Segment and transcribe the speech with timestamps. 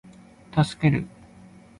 [0.51, 1.07] 助ける